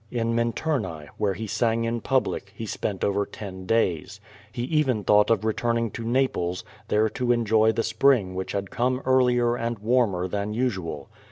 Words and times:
In 0.09 0.33
Minturnae, 0.33 1.09
where 1.19 1.35
he 1.35 1.45
sang 1.45 1.83
in 1.83 2.01
public, 2.01 2.53
he 2.55 2.65
spent 2.65 3.03
over 3.03 3.23
ten 3.23 3.67
days. 3.67 4.19
lie 4.57 4.63
even 4.63 5.03
thought 5.03 5.29
of 5.29 5.45
returning 5.45 5.91
to 5.91 6.03
Na 6.03 6.21
l)K's, 6.21 6.63
there 6.87 7.07
to 7.09 7.31
enjoy 7.31 7.71
the 7.71 7.83
s])ring 7.83 8.33
whicli 8.33 8.53
had 8.53 8.71
come 8.71 9.03
earlier 9.05 9.55
and 9.55 9.77
warmer 9.77 10.27
than 10.27 10.55
usual. 10.55 11.07